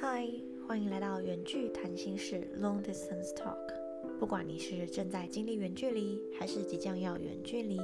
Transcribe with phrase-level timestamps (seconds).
[0.00, 0.28] 嗨，
[0.66, 3.56] 欢迎来到远距谈心室 （Long Distance Talk）。
[4.18, 7.78] 不管你是正在经历远距离，还是即将要远距离，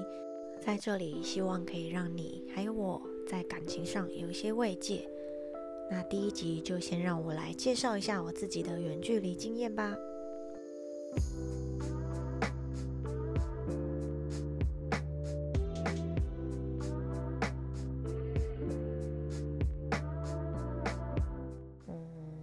[0.60, 5.08] 在这里希望可以让你还有我在感情上有一些慰藉。
[5.90, 9.96] 那第一集就先让我来介绍一下我自己的远距离经验吧。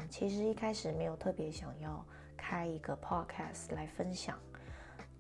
[0.09, 2.05] 其实一开始没有特别想要
[2.35, 4.39] 开一个 podcast 来分享，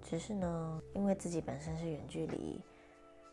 [0.01, 2.61] 只是呢，因为自己本身是远距离，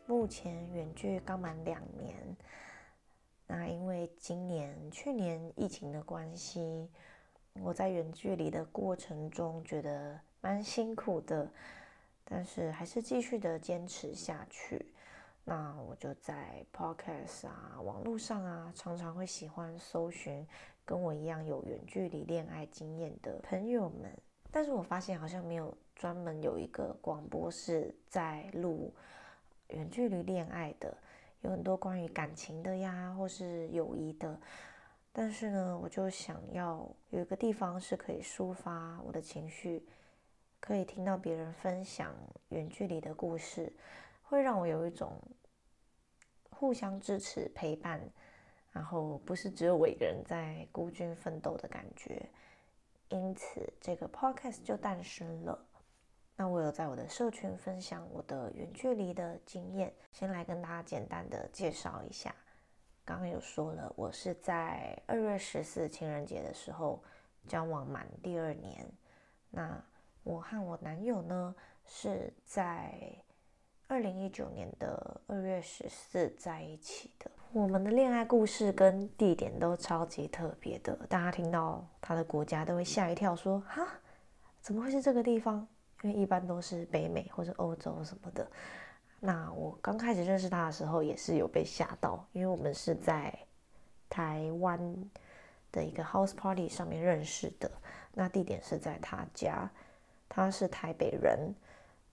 [0.07, 2.17] 目前远距刚满两年。
[3.47, 6.91] 那因为今年、去年疫情的关系，
[7.61, 11.49] 我在远距离的过程中觉得蛮辛苦的，
[12.25, 14.87] 但是还是继续的坚持下去。
[15.45, 20.47] 那我就在 podcast 啊、网络上啊，常常会喜欢搜寻
[20.85, 24.17] 跟我一样有远距离恋爱经验的朋友们，
[24.51, 28.93] 但是我发现好像没有专门有一个广播是在录
[29.69, 30.97] 远距离恋爱的。
[31.41, 34.41] 有很多关于感情的呀，或是友谊的，
[35.13, 39.87] 但是呢，我就想要有一个地方是可以抒发我的情绪，
[40.59, 42.15] 可以听到别人分享
[42.49, 43.71] 远距离的故事，
[44.23, 45.21] 会让我有一种
[46.49, 48.01] 互相支持、陪伴，
[48.75, 52.29] 然后不是只有我一个人在孤军奋斗的感觉。
[53.09, 55.57] 因此，这个 podcast 就诞生了。
[56.37, 62.35] 那我有在我的社群分享我的远距离的经验，先来跟大家简单的介绍一下。
[63.05, 67.01] 刚刚有说了，我是在二月十四情人节的时候
[67.47, 68.85] 交往满第二年。
[69.51, 69.81] 那
[70.25, 72.99] 我和我男友呢是在
[73.87, 77.31] 二零一九年的二月十四在一起的。
[77.55, 83.87] 我们的恋爱故事跟地点都超级特别的，大家听到他的国家都会吓一跳，说哈，
[84.61, 85.65] 怎么会是这个地方？
[86.03, 88.45] 因为一般都是北美或者欧洲什么的。
[89.21, 93.33] 那我刚开始认识他的时候，也是有被吓到，因为我们是在
[94.11, 94.81] 台湾
[95.71, 97.71] 的一个 house party 上面认识的。
[98.13, 99.71] 那地点是在他家，
[100.29, 101.55] 他是台北人，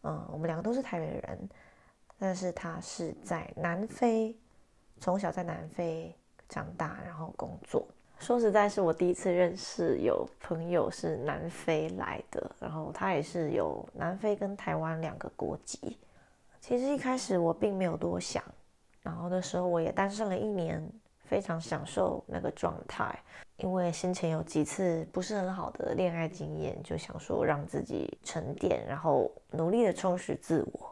[0.03, 1.49] 嗯，我们两个都是台北人，
[2.19, 4.37] 但是他是在南非，
[5.01, 6.15] 从小在南非
[6.47, 7.87] 长大，然后工作。
[8.19, 15.97] 说实在，是我第一次认识有朋友是南非来的，然后他也是有南非跟台湾两个国籍。
[16.59, 18.43] 其实一开始我并没有多想，
[19.01, 20.87] 然后的时候我也单身了一年，
[21.23, 23.19] 非常享受那个状态，
[23.57, 30.90] 因为先前有几次不是很好的恋爱经验，就想说让自己沉淀，然后努力的充实自我。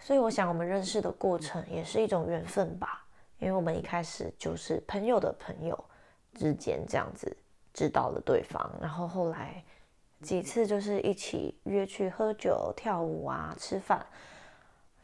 [0.00, 3.06] 所以我想，我们认识的过程也是一种缘分吧，
[3.38, 5.84] 因为我们一开始就是朋友的朋友。
[6.32, 7.36] 之间这样子
[7.74, 9.62] 知道了对方，然后后来
[10.22, 14.06] 几次就是一起约去喝酒、跳舞啊、吃饭，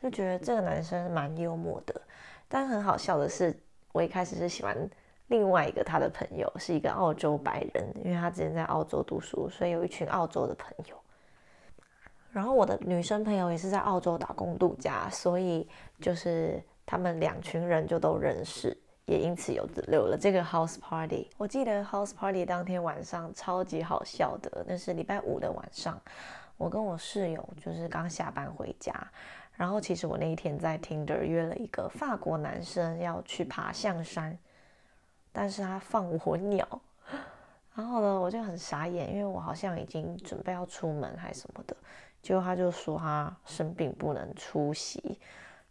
[0.01, 2.01] 就觉得这个男生蛮幽默的。
[2.47, 4.89] 但很好笑的是，我一开始是喜欢
[5.27, 10.97] 另外一个他的朋友，是一个澳洲白人，因为他之前在澳洲读书，所以有一群澳洲的朋友。
[12.37, 15.67] 然后我的女生朋友也是在澳洲打工度假，所以
[16.03, 18.77] 就是他们两群人就都认识。
[19.07, 21.31] 也因此有留了这个 house party。
[21.39, 25.99] 我记得 house party 当天晚上超级好笑的，那是礼拜五的晚上，
[26.59, 28.93] 我跟我室友就是刚下班回家，
[29.55, 34.37] 然后其实我那一天在 Tinder 约了一个法国男生要去爬象山，
[35.33, 36.69] 但是他放火鸟，
[37.75, 41.77] 然后呢我就很傻眼，因为我好像已经准备要出门还什么的，
[42.27, 45.17] 结果他就说他生病不能出席，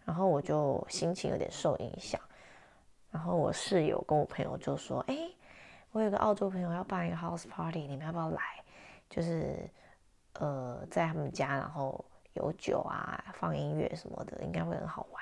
[0.06, 2.18] 然后我就心情有点受影响。
[3.12, 5.18] 然后我室友跟我朋友就说：“哎，
[5.92, 8.42] 我有个澳洲朋友要办一个 house party，你们要不要来？
[9.10, 9.70] 就是
[10.36, 12.06] 呃，在他们家，然后
[12.36, 15.22] 有酒啊，放音乐什么的，应该会很好玩。”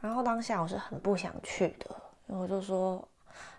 [0.00, 1.90] 然后当下我是很不想去的，
[2.28, 3.02] 因为我就说：“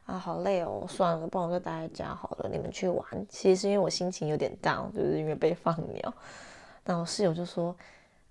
[0.05, 6.13] 啊，好累哦，算了，不然我就待在家好了，你们去玩。”其实是因为我心情有点 down，就是因为被放鸟。
[6.85, 7.75] 那我室友就说：“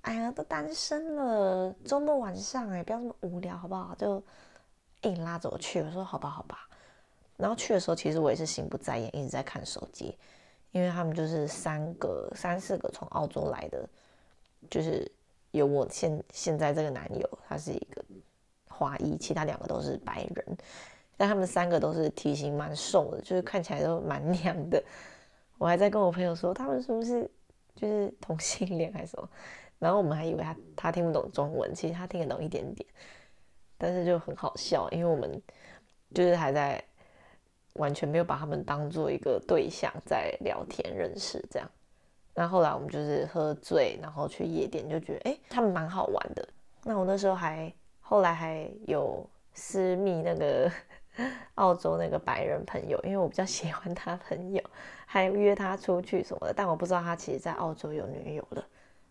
[0.03, 3.95] 哎呀，都单身了，周末晚上哎，不要那么无聊好不好？
[3.97, 4.23] 就。”
[5.03, 6.69] 硬拉着我去，我说好吧，好吧。
[7.37, 10.19] 然后去的时候，其实我也是心不在焉，一直在看手机，
[10.73, 13.89] 因为他们就是三个、三四个从澳洲来的，
[14.69, 15.09] 就是
[15.53, 18.05] 有我现现在这个男友，他是一个
[18.69, 20.59] 华裔，其他两个都是白人，
[21.19, 24.83] 但他们三个都是体型蛮瘦的，就是看起来都蛮娘的。
[25.59, 27.31] 我还在跟我朋友说，他们是不是
[27.75, 29.29] 就是同性恋还是什么？
[29.79, 32.89] 然后我们还以为他他听不懂中文，其实他听得懂一点点。
[33.77, 35.41] 但是就很好笑，因为我们
[36.15, 36.83] 就是还在
[37.75, 41.71] 完全没有把他们当做一个对象在聊天认识这样。
[42.35, 46.49] 那后来我们就是喝醉，然后去夜店，就觉得哎，他们蛮好玩的。
[46.85, 49.25] 那我那时候还后来还有
[49.55, 50.71] 私密那个
[51.57, 54.63] 澳洲那个白人朋友，因为我比较喜欢他朋友，
[55.07, 56.55] 还约他出去什么的。
[56.55, 58.65] 但我不知道他其实在澳洲有女友了，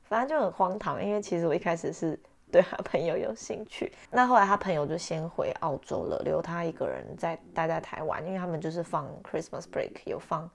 [0.04, 1.04] 反正就很荒唐。
[1.04, 2.20] 因为其实我一开始是。
[2.50, 10.50] 对他朋友有兴趣，那后来他朋友就先回澳洲了，留他一个人在待在台湾，因为他们就是放 Christmas break，有放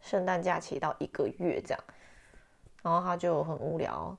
[0.00, 1.80] 圣诞假期到一个月这样，
[2.82, 4.18] 然后他就很无聊，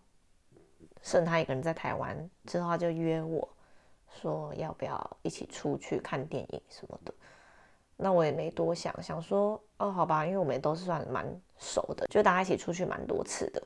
[1.02, 3.46] 剩他一个人在台湾之后，他就约我
[4.22, 7.14] 说要不要一起出去看电影什么的，
[7.98, 11.26] 那我也没多想，想说哦好吧，因为我们都是算蛮
[11.58, 13.62] 熟的，就大家一起出去蛮多次的。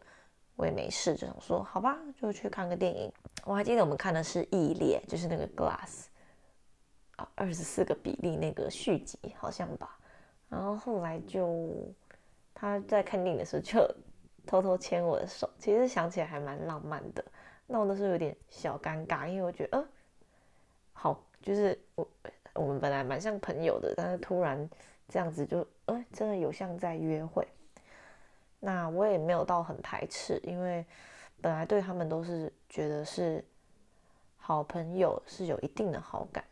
[0.55, 3.09] 我也没事，就想说好吧，就去看个电影。
[3.45, 6.07] 我还记得我们看的是《异列》，就是那个 Glass
[7.15, 9.97] 啊，二十四个比例那个续集，好像吧。
[10.49, 11.73] 然后后来就
[12.53, 13.95] 他在看电影的时候就
[14.45, 17.23] 偷偷牵我的手，其实想起来还蛮浪漫的。
[17.65, 19.87] 那我那时候有点小尴尬，因为我觉得呃，
[21.41, 22.07] 就是我
[22.53, 24.69] 我们本来蛮像朋友的，但是突然
[25.07, 27.47] 这样子就呃，真的有像在约会。
[28.59, 30.85] 那我也没有到很排斥，因为
[31.41, 33.43] 本来对他们都是觉得是
[34.37, 36.43] 好朋友，是有一定的好感。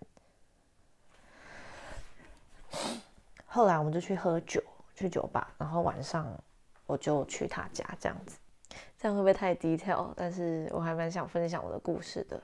[3.46, 4.64] 后来我们就去喝酒，
[4.96, 6.32] 去酒吧，然后晚上
[6.86, 8.38] 我就去他家，这样子，
[8.98, 10.14] 这样会不会太 detail？
[10.16, 12.42] 但是我还蛮想分享我的故事的。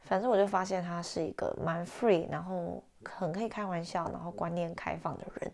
[0.00, 5.52] 反正我就发现他是一个蛮 free，然后很可以开玩笑，然后观念开放的人。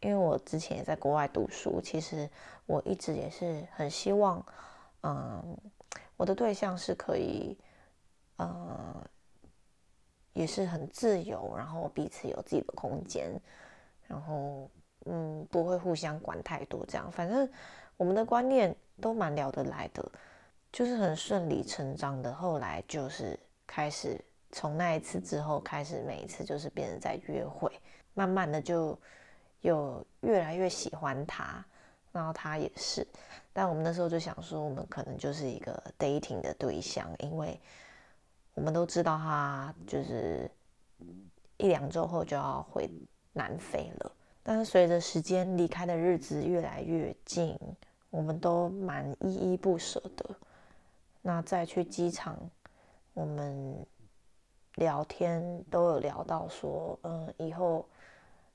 [0.00, 2.28] 因为我之前也在国外读书，其实
[2.66, 4.44] 我一直也是很希望，
[5.02, 5.56] 嗯，
[6.16, 7.56] 我的对象是可以，
[8.36, 9.06] 呃，
[10.32, 13.30] 也是很自由，然后彼此有自己的空间，
[14.08, 14.68] 然后
[15.06, 17.48] 嗯，不会互相管太多，这样，反正
[17.96, 20.10] 我们的观念都蛮聊得来的，
[20.72, 22.32] 就是很顺理成章的。
[22.32, 23.38] 后来就是
[23.72, 24.20] 开始
[24.50, 27.72] 从那一次之后开始，每一次就是别人在约会，
[28.12, 28.98] 慢慢的就。
[29.62, 31.64] 有越来越喜欢他，
[32.10, 33.06] 然后他也是，
[33.52, 37.60] 但我们那时候就想说，我们可能就是一个 dating 的对象，因为
[38.54, 40.50] 我们都知道他就是
[41.58, 42.90] 一两周后就要回
[43.32, 44.12] 南非了。
[44.42, 47.56] 但是随着时间离开的日子越来越近，
[48.10, 50.28] 我们都蛮依依不舍的。
[51.20, 52.36] 那再去机场，
[53.14, 53.86] 我们
[54.76, 57.86] 聊天都有聊到说，嗯，以后。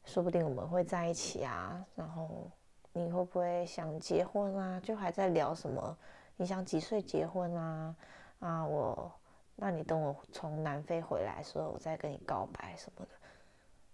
[0.05, 2.49] 说不定我们会在一起啊，然后
[2.93, 4.79] 你会不会想结婚啊？
[4.79, 5.97] 就还在聊什么？
[6.37, 7.93] 你想几岁结婚啊？
[8.39, 9.11] 啊，我，
[9.57, 13.11] 那你等我从南非回来的时候，我再跟你告白什么的。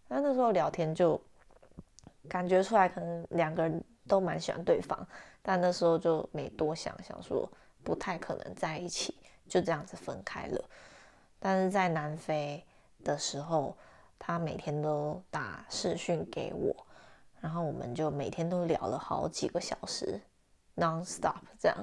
[0.08, 1.20] 那那时候聊天就
[2.30, 5.08] 感觉出来，可能两个人都蛮喜欢对方，
[5.42, 7.52] 但那时候就没多想，想说
[7.84, 9.18] 不太可能在一起，
[9.54, 10.70] 就这样子分开了。
[11.40, 12.66] 但是在南非
[13.04, 13.76] 的时候。
[14.26, 16.74] 他每天都打视讯给我，
[17.42, 20.18] 然后我们就每天都聊了好几个小时
[20.78, 21.76] ，non stop 这样。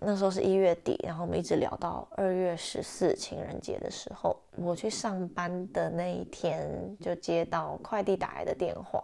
[0.00, 6.68] 那时候是一月底，然后我们一直聊到二月十四情人节的时候，我去上班的那一天
[6.98, 9.00] 就接到快递打来的电话，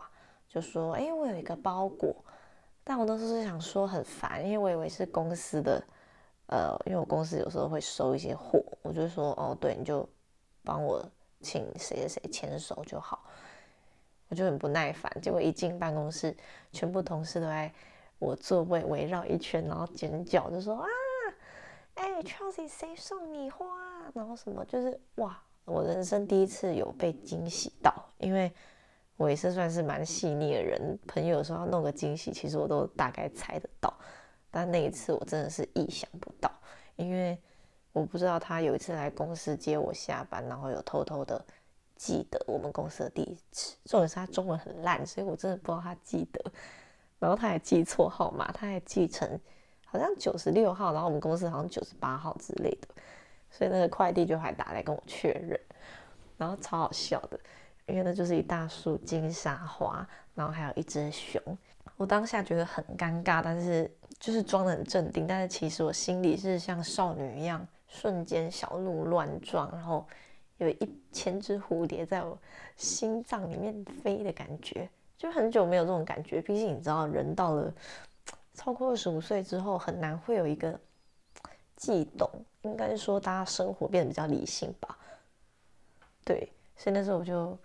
[0.49, 2.13] 就说：“哎，我有一个包裹。”
[2.83, 5.81] 但我当时是想说很烦，因为我以为是公司的，
[6.51, 10.09] 呃，因为我公司有时候会收一些货，我就说：“哦，对，你就
[10.63, 11.05] 帮我。”
[11.43, 13.25] 请谁谁谁牵手就好，
[14.29, 15.11] 我就很不耐烦。
[15.23, 16.37] 结果一进办公室，
[16.71, 17.73] 全部同事都在
[18.19, 20.87] 我座位围绕一圈，然后尖叫，就说啊，
[21.95, 23.65] 哎，Chelsea，谁送你花？
[24.13, 28.53] 然后什么，就是哇，我人生第一次有被惊喜到，因为
[29.17, 33.91] 我也是算是蛮细腻的人，朋友说要弄个惊喜，其实我都大概猜得到，
[34.51, 36.51] 但那一次我真的是意想不到，
[36.97, 37.39] 因为。
[37.93, 41.45] 我不知道他有一次来公司接我下班，然后有偷偷的
[41.97, 43.75] 记得我们公司的地址。
[43.85, 46.41] 重点是他中文很烂，所以我真的不知道他记得。
[47.19, 49.29] 然后他还记错号码，他还记成
[49.85, 52.87] 好像九十六号，然后我们公司好像九十八号之类的。
[53.51, 55.61] 所以那个快递就还打来跟我确认，
[56.37, 57.41] 然后超好笑的，
[57.87, 61.43] 因为那就是一大束金沙花，然后还有一只熊。
[61.97, 67.67] 我当下觉得很尴尬，但是就是装的很镇定，但是其实我心里是像少女一样。
[67.93, 70.07] 瞬间小鹿乱撞，然后
[70.59, 72.39] 有一千只蝴蝶在我
[72.77, 76.41] 心脏里面飞的感觉，就很久没有这种感觉。
[76.41, 77.75] 毕竟你知道，人到了
[78.55, 80.79] 超过二十五岁之后，很难会有一个
[81.75, 82.31] 悸动。
[82.63, 84.97] 应该说，大家生活变得比较理性吧。
[86.25, 87.59] 对，所以那时候我就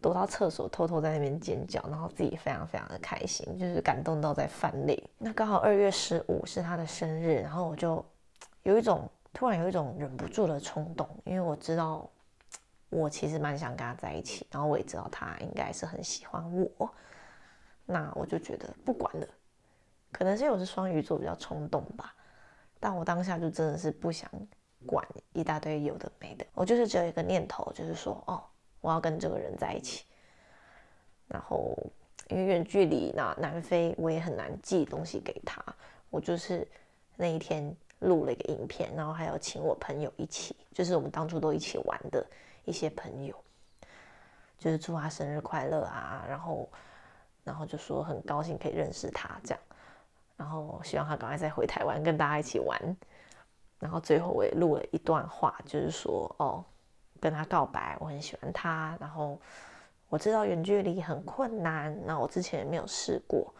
[0.00, 5.02] 躲到厕所偷偷在那边尖叫，然后自己非常非常的开心，就是感动到在泛泪。
[5.18, 8.04] 那刚好二月十五是他的生日，然后我就
[8.62, 12.08] 有一种突然有一种忍不住的冲动，因为我知道
[12.90, 16.88] 我其实蛮想跟他在一起，然后我也知道他应该是很喜欢我，
[17.84, 19.26] 那我就觉得不管了，
[20.12, 22.14] 可能是我是双鱼座比较冲动吧，
[22.78, 24.30] 但我当下就真的是不想
[24.86, 28.40] 管一大堆有的没的，我就是只有一个念头，就是说哦。
[28.80, 30.04] 我要跟这个人在一起，
[31.26, 31.76] 然后
[32.28, 35.62] 因为远距离，那南非我也很难寄东西给他。
[36.10, 36.66] 我就是
[37.16, 42.24] 那一天录了一个影片，然后还有请我朋友一起，就是我们当初都一起玩的
[42.64, 43.34] 一些朋友，
[44.58, 46.68] 就是祝他生日快乐啊，然后
[47.44, 49.60] 然后就说很高兴可以认识他这样，
[50.36, 52.96] 然后希望他赶快再回台湾跟大家一起玩，
[53.80, 56.64] 然后最后我也录了一段话，就是说哦。
[57.20, 58.96] 跟他告白，我很喜欢他。
[59.00, 59.38] 然后
[60.08, 63.52] 我知道远距离很困难，那我之前也没有试过，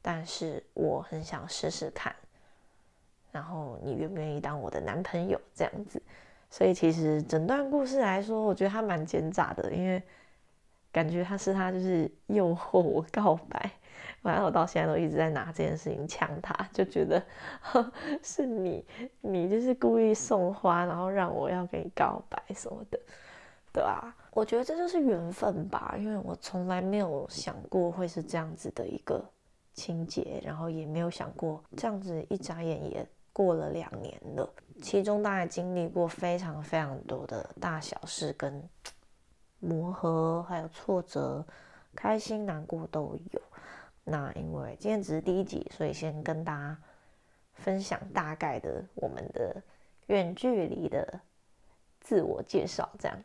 [0.00, 2.14] 但是我很想试试看。
[3.32, 5.40] 然后你愿不愿意当我的男朋友？
[5.54, 6.00] 这样子。
[6.50, 10.00] 所以其实整段故事来说，我觉得他蛮奸诈的，因为
[10.92, 13.70] 感觉他是他就是诱惑我告白。
[14.22, 17.22] 反正我到现在都一直在拿这件事情呛他，就觉得
[18.22, 18.84] 是你，
[19.20, 22.98] 你就是故意送花，然后让我要跟你告白什么的，
[23.72, 24.14] 对吧？
[24.32, 29.24] 我觉得这就是缘分吧，因为我从来没有想过会是这样子的一个
[29.74, 34.48] 情节，然后也没有想过这样子一眨眼也过了两年了，
[34.82, 38.62] 其中大概经历过非常非常多的大小事跟
[39.60, 41.44] 磨合，还有挫折，
[41.94, 43.40] 开心难过都有。
[44.06, 46.78] 那因为今天只是第一集，所以先跟大家
[47.54, 49.56] 分享大概的我们的
[50.08, 51.20] 远距离的
[52.02, 52.86] 自我介绍。
[52.98, 53.18] 这样，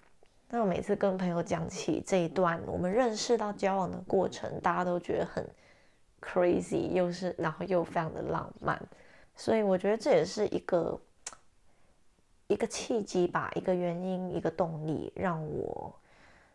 [0.48, 5.46] 那我每次跟朋友讲起这一段我们认识到交往的过程，大家都觉得很
[6.22, 8.82] crazy，又是然后又非常的浪漫，
[9.36, 10.98] 所以我觉得这也是一个
[12.48, 15.94] 一个契机吧，一个原因，一个动力，让我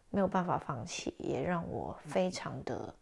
[0.09, 2.95] 没有办法放弃，也让我非常的。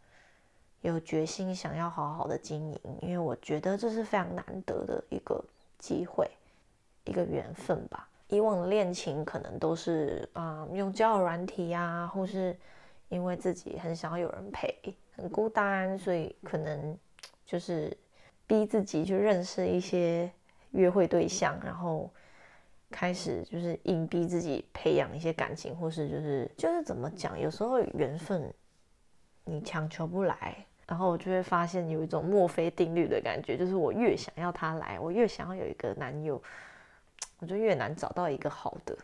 [0.82, 5.42] 有决心想要好好的经营，因为我觉得这是非常难得的一个
[5.78, 6.28] 机会，
[7.04, 8.08] 一个缘分吧。
[8.28, 12.56] 以往的恋情可能都是啊用交友软体啊，或是
[13.08, 14.74] 因为自己很想要有人陪，
[15.14, 16.98] 很孤单，所以可能
[17.46, 17.96] 就是
[18.46, 20.28] 逼自己去认识一些
[20.70, 22.10] 约会对象，然后
[22.90, 28.52] 开始就是硬逼自己培养一些感情，或是就是就是怎么讲，有时候缘分
[29.44, 30.66] 你强求不来。
[30.86, 36.42] 然后我就会发现有一种墨菲定律的感觉，就是我越想要他来，我越想要有一个男友，
[37.38, 38.96] 我就越难找到一个好的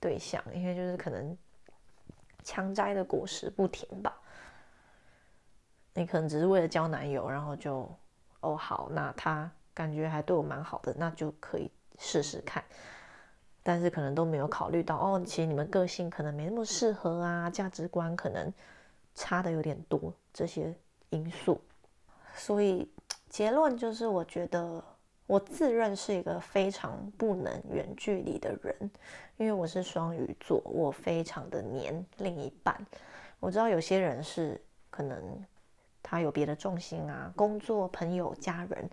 [0.00, 1.36] 对象，因为就是可能
[2.42, 4.14] 强摘的果实不甜吧。
[5.94, 7.88] 你可能只是为了交男友，然后就
[8.40, 12.62] 哦好，那他感觉还对我蛮好的，那就可以试试看。
[13.62, 18.52] 但是可能都没有考虑到哦，其实你们个性可能没那么适合啊，价值观可能
[19.14, 20.74] 差的有点多，这些。
[21.10, 21.60] 因素，
[22.34, 22.88] 所以
[23.28, 24.82] 结论就是，我觉得
[25.26, 28.90] 我自认是一个非常不能远距离的人，
[29.36, 32.74] 因为我是双鱼座，我非常的黏另一半。
[33.40, 35.44] 我知道有些人是可能
[36.02, 38.88] 他有别的重心啊，工作、朋友、家人，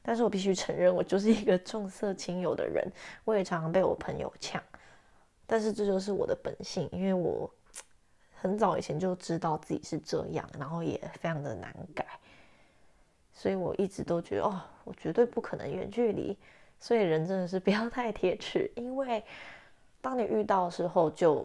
[0.00, 2.88] 但是我必须承认，我就是一个重色轻友的人，
[3.24, 4.62] 我也常常被我朋友抢，
[5.46, 7.50] 但是这就是我的本性，因为我。
[8.40, 12.06] 很早以前就知道自己是这样，然后也非常的难改，
[13.32, 16.36] 所以我一直都觉得哦，我绝对不可能远距离。
[16.80, 19.24] 所以人真的是不要太铁齿，因为
[20.00, 21.44] 当你遇到的时候，就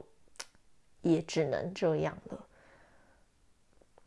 [1.02, 2.46] 也只能这样了。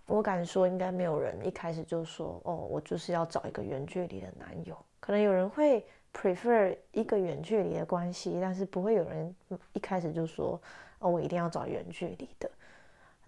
[0.06, 4.78] 我敢说，应该没有人一开始就说哦，我就是要找一个远距离的男友。
[5.00, 9.34] 可能有人会 prefer 一个远距离的关系，但是不会有人
[9.72, 10.60] 一开始就说
[11.00, 12.48] 哦，我一定要找远距离的。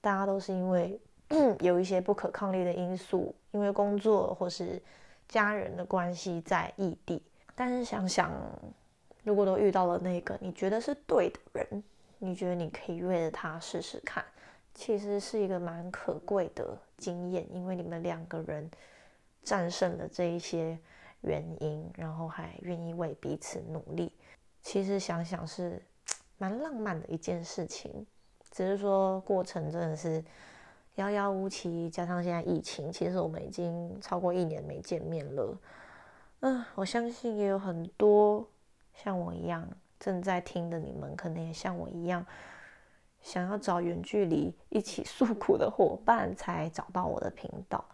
[0.09, 0.99] 大家都是因为
[1.61, 4.81] 有一些不可抗力的因素，因为工作或是
[5.29, 7.23] 家人的关系在异地。
[7.55, 8.33] 但是想想，
[9.23, 11.85] 如果都遇到了那个你觉得是对的人，
[12.17, 14.25] 你觉得你可以约着他试试看，
[14.73, 18.71] 其实是一个蛮可贵的经验，因为你们两个人
[19.43, 20.79] 战胜了这一些
[21.21, 24.11] 原因，然后还愿意为彼此努力。
[24.63, 25.83] 其实想想是
[26.39, 28.07] 蛮浪漫的一件事情。
[28.51, 30.25] 只是说过程真的是
[30.97, 35.59] 遥遥无期，加上现在疫情，其实我们已经超过一年没见面了。
[36.41, 38.47] 嗯，我相信也有很多
[38.95, 39.69] 像我一样
[40.01, 42.25] 正在听的你们，可能也像我一样
[43.21, 47.85] 想要找远距离一起诉苦的伙伴才找到我的频道。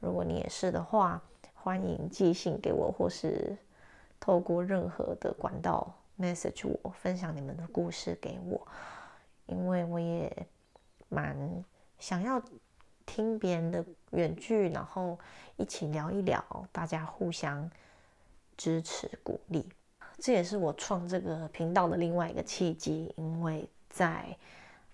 [0.00, 1.22] 如果你也是的话，
[1.54, 3.56] 欢迎寄信给我，或是
[4.18, 8.66] 透过任何的管道 message 我，分享你们的故事给我，
[9.50, 10.46] 因为我也
[11.08, 11.36] 蛮
[11.98, 12.40] 想要
[13.04, 15.18] 听别人的远距，然后
[15.56, 16.42] 一起聊一聊，
[16.72, 17.70] 大家互相
[18.56, 19.68] 支持鼓励。
[20.18, 24.24] 这也是我创这个频道的另外一个契机，因为在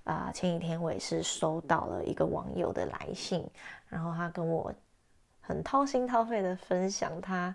[0.05, 3.49] 啊前几天我也是收到了一个网友的来信，
[3.89, 4.75] 然后他跟我。
[5.49, 7.55] 很掏心掏肺的分享他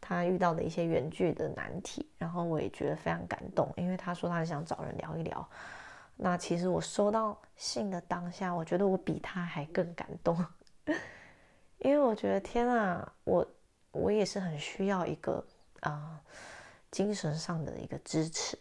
[0.00, 5.48] 他遇到的一些远距的难题，然后我也觉得非常感动，因为他说他很想找人聊一聊。
[6.22, 10.36] 那其实我收到信的当下，我觉得我比他还更感动，
[11.78, 13.46] 因为我觉得天啊，我
[13.90, 15.42] 我也是很需要一个
[15.80, 16.20] 啊
[16.90, 18.58] 精神上的一个支持，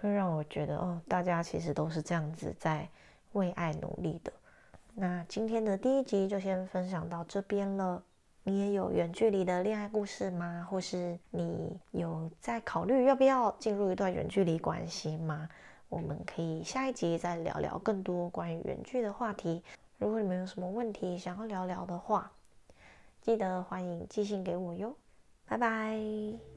[0.00, 2.88] 会让我觉得哦，大家其实都是这样子在
[3.32, 4.32] 为爱努力的。
[4.94, 8.02] 那今天的第一集就先分享到这边了。
[8.44, 10.66] 你也有远距离的恋爱故事吗？
[10.68, 15.48] 或是你有在考虑要不要进入一段远距离关系吗？
[15.92, 19.62] 我们可以下一集再聊聊更多关于原剧的话题。
[19.98, 22.32] 如果你们有什么问题想要聊聊的话，
[23.20, 24.96] 记得欢迎寄信给我哟。
[25.44, 26.51] 拜拜。